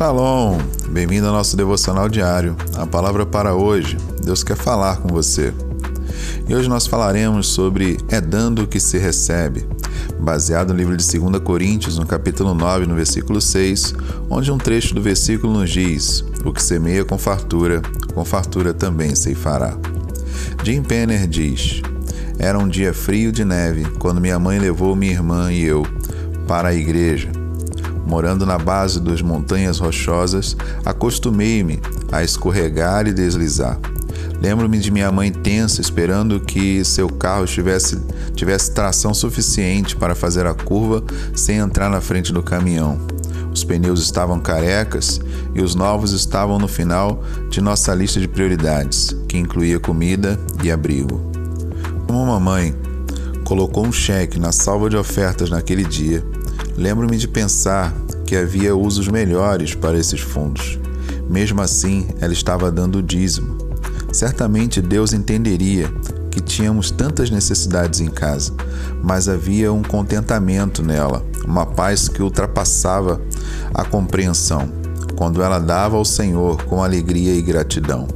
Shalom, 0.00 0.56
bem-vindo 0.88 1.26
ao 1.26 1.32
nosso 1.34 1.54
devocional 1.54 2.08
diário. 2.08 2.56
A 2.74 2.86
palavra 2.86 3.26
para 3.26 3.54
hoje, 3.54 3.98
Deus 4.24 4.42
quer 4.42 4.56
falar 4.56 4.96
com 4.96 5.08
você. 5.08 5.52
E 6.48 6.54
hoje 6.54 6.70
nós 6.70 6.86
falaremos 6.86 7.48
sobre 7.48 7.98
É 8.08 8.18
dando 8.18 8.66
que 8.66 8.80
se 8.80 8.96
recebe, 8.96 9.68
baseado 10.18 10.72
no 10.72 10.78
livro 10.78 10.96
de 10.96 11.06
2 11.06 11.42
Coríntios, 11.42 11.98
no 11.98 12.06
capítulo 12.06 12.54
9, 12.54 12.86
no 12.86 12.94
versículo 12.94 13.42
6, 13.42 13.94
onde 14.30 14.50
um 14.50 14.56
trecho 14.56 14.94
do 14.94 15.02
versículo 15.02 15.52
nos 15.52 15.68
diz: 15.68 16.24
O 16.46 16.50
que 16.54 16.62
semeia 16.62 17.04
com 17.04 17.18
fartura, 17.18 17.82
com 18.14 18.24
fartura 18.24 18.72
também 18.72 19.14
ceifará. 19.14 19.76
Jim 20.64 20.82
Penner 20.82 21.26
diz: 21.28 21.82
Era 22.38 22.58
um 22.58 22.66
dia 22.66 22.94
frio 22.94 23.30
de 23.30 23.44
neve 23.44 23.84
quando 23.98 24.18
minha 24.18 24.38
mãe 24.38 24.58
levou 24.58 24.96
minha 24.96 25.12
irmã 25.12 25.52
e 25.52 25.62
eu 25.62 25.82
para 26.48 26.70
a 26.70 26.74
igreja. 26.74 27.39
Morando 28.10 28.44
na 28.44 28.58
base 28.58 28.98
das 28.98 29.22
montanhas 29.22 29.78
rochosas, 29.78 30.56
acostumei-me 30.84 31.80
a 32.10 32.24
escorregar 32.24 33.06
e 33.06 33.12
deslizar. 33.12 33.78
Lembro-me 34.42 34.80
de 34.80 34.90
minha 34.90 35.12
mãe 35.12 35.30
tensa, 35.30 35.80
esperando 35.80 36.40
que 36.40 36.84
seu 36.84 37.08
carro 37.08 37.46
tivesse, 37.46 38.02
tivesse 38.34 38.74
tração 38.74 39.14
suficiente 39.14 39.94
para 39.94 40.16
fazer 40.16 40.44
a 40.44 40.52
curva 40.52 41.04
sem 41.36 41.58
entrar 41.58 41.88
na 41.88 42.00
frente 42.00 42.32
do 42.32 42.42
caminhão. 42.42 42.98
Os 43.54 43.62
pneus 43.62 44.02
estavam 44.02 44.40
carecas 44.40 45.20
e 45.54 45.62
os 45.62 45.76
novos 45.76 46.10
estavam 46.10 46.58
no 46.58 46.66
final 46.66 47.22
de 47.48 47.60
nossa 47.60 47.94
lista 47.94 48.18
de 48.18 48.26
prioridades, 48.26 49.14
que 49.28 49.38
incluía 49.38 49.78
comida 49.78 50.36
e 50.64 50.70
abrigo. 50.72 51.20
Como 52.08 52.26
mamãe 52.26 52.74
colocou 53.44 53.86
um 53.86 53.92
cheque 53.92 54.36
na 54.36 54.50
salva 54.50 54.90
de 54.90 54.96
ofertas 54.96 55.48
naquele 55.48 55.84
dia, 55.84 56.24
Lembro-me 56.80 57.18
de 57.18 57.28
pensar 57.28 57.94
que 58.24 58.34
havia 58.34 58.74
usos 58.74 59.06
melhores 59.06 59.74
para 59.74 59.98
esses 59.98 60.22
fundos. 60.22 60.78
Mesmo 61.28 61.60
assim, 61.60 62.08
ela 62.22 62.32
estava 62.32 62.72
dando 62.72 63.02
dízimo. 63.02 63.58
Certamente 64.10 64.80
Deus 64.80 65.12
entenderia 65.12 65.92
que 66.30 66.40
tínhamos 66.40 66.90
tantas 66.90 67.28
necessidades 67.28 68.00
em 68.00 68.08
casa, 68.08 68.54
mas 69.02 69.28
havia 69.28 69.70
um 69.70 69.82
contentamento 69.82 70.82
nela, 70.82 71.22
uma 71.44 71.66
paz 71.66 72.08
que 72.08 72.22
ultrapassava 72.22 73.20
a 73.74 73.84
compreensão, 73.84 74.72
quando 75.16 75.42
ela 75.42 75.58
dava 75.58 75.98
ao 75.98 76.04
Senhor 76.04 76.64
com 76.64 76.82
alegria 76.82 77.34
e 77.34 77.42
gratidão. 77.42 78.08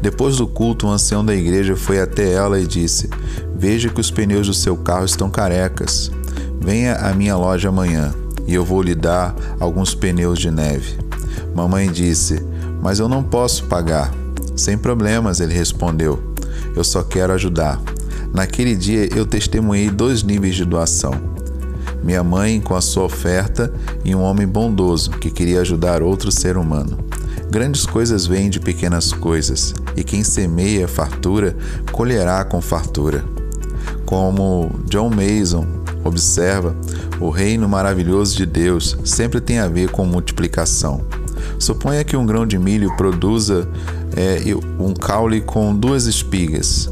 Depois 0.00 0.38
do 0.38 0.46
culto, 0.46 0.86
o 0.86 0.90
ancião 0.90 1.22
da 1.22 1.34
igreja 1.34 1.76
foi 1.76 2.00
até 2.00 2.32
ela 2.32 2.58
e 2.58 2.66
disse: 2.66 3.10
Veja 3.54 3.90
que 3.90 4.00
os 4.00 4.10
pneus 4.10 4.46
do 4.46 4.54
seu 4.54 4.78
carro 4.78 5.04
estão 5.04 5.28
carecas. 5.28 6.10
Venha 6.60 6.94
à 6.96 7.14
minha 7.14 7.36
loja 7.36 7.68
amanhã 7.68 8.14
e 8.46 8.54
eu 8.54 8.64
vou 8.64 8.82
lhe 8.82 8.94
dar 8.94 9.34
alguns 9.60 9.94
pneus 9.94 10.38
de 10.38 10.50
neve. 10.50 10.98
Mamãe 11.54 11.90
disse: 11.90 12.42
Mas 12.82 12.98
eu 12.98 13.08
não 13.08 13.22
posso 13.22 13.64
pagar. 13.64 14.12
Sem 14.56 14.76
problemas, 14.76 15.38
ele 15.38 15.54
respondeu. 15.54 16.18
Eu 16.74 16.82
só 16.82 17.02
quero 17.02 17.32
ajudar. 17.34 17.80
Naquele 18.32 18.74
dia 18.74 19.08
eu 19.14 19.26
testemunhei 19.26 19.90
dois 19.90 20.22
níveis 20.22 20.54
de 20.54 20.64
doação. 20.64 21.12
Minha 22.02 22.22
mãe 22.22 22.60
com 22.60 22.74
a 22.74 22.80
sua 22.80 23.04
oferta 23.04 23.72
e 24.04 24.14
um 24.14 24.22
homem 24.22 24.46
bondoso 24.46 25.10
que 25.10 25.30
queria 25.30 25.60
ajudar 25.60 26.02
outro 26.02 26.32
ser 26.32 26.56
humano. 26.56 26.98
Grandes 27.50 27.86
coisas 27.86 28.26
vêm 28.26 28.50
de 28.50 28.60
pequenas 28.60 29.12
coisas, 29.12 29.74
e 29.96 30.04
quem 30.04 30.22
semeia 30.22 30.86
fartura 30.86 31.56
colherá 31.92 32.44
com 32.44 32.60
fartura. 32.60 33.24
Como 34.04 34.70
John 34.84 35.10
Mason 35.10 35.66
Observa, 36.08 36.74
o 37.20 37.28
reino 37.28 37.68
maravilhoso 37.68 38.34
de 38.34 38.46
Deus 38.46 38.96
sempre 39.04 39.42
tem 39.42 39.58
a 39.58 39.68
ver 39.68 39.90
com 39.90 40.06
multiplicação. 40.06 41.02
Suponha 41.58 42.02
que 42.02 42.16
um 42.16 42.24
grão 42.24 42.46
de 42.46 42.58
milho 42.58 42.96
produza 42.96 43.68
é, 44.16 44.40
um 44.82 44.94
caule 44.94 45.42
com 45.42 45.76
duas 45.76 46.06
espigas, 46.06 46.90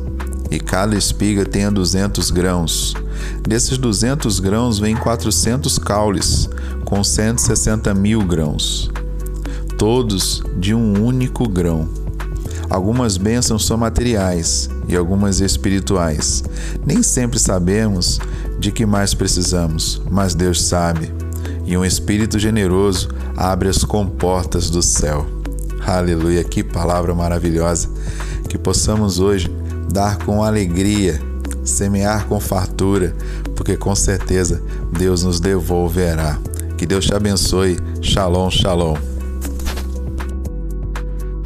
e 0.51 0.61
cada 0.61 0.95
espiga 0.97 1.47
tenha 1.47 1.71
200 1.71 2.31
grãos. 2.31 2.95
Desses 3.43 3.79
200 3.79 4.39
grãos 4.39 4.79
vem 4.79 4.95
400 4.95 5.79
caules, 5.79 6.51
com 6.85 7.03
160 7.03 7.95
mil 7.95 8.23
grãos, 8.23 8.91
todos 9.79 10.43
de 10.59 10.75
um 10.75 11.03
único 11.03 11.49
grão. 11.49 11.89
Algumas 12.69 13.17
bênçãos 13.17 13.65
são 13.65 13.77
materiais 13.77 14.69
e 14.89 14.97
algumas 14.97 15.41
espirituais. 15.41 16.43
Nem 16.85 17.03
sempre 17.03 17.39
sabemos 17.39 18.19
de 18.59 18.73
que 18.73 18.85
mais 18.85 19.15
precisamos, 19.15 20.01
mas 20.11 20.35
Deus 20.35 20.63
sabe. 20.63 21.13
E 21.65 21.77
um 21.77 21.85
espírito 21.85 22.39
generoso 22.39 23.09
abre 23.37 23.69
as 23.69 23.85
comportas 23.85 24.71
do 24.71 24.83
céu. 24.83 25.27
Aleluia, 25.87 26.43
que 26.43 26.63
palavra 26.63 27.15
maravilhosa. 27.15 27.89
Que 28.49 28.59
possamos 28.59 29.19
hoje 29.19 29.51
dar 29.93 30.19
com 30.19 30.43
alegria, 30.43 31.21
semear 31.65 32.27
com 32.27 32.41
fartura, 32.41 33.15
porque 33.55 33.77
com 33.77 33.95
certeza 33.95 34.63
Deus 34.97 35.23
nos 35.23 35.41
devolverá. 35.41 36.39
Que 36.77 36.87
Deus 36.87 37.07
te 37.07 37.15
abençoe. 37.15 37.79
Shalom, 38.03 38.51
shalom. 38.51 39.16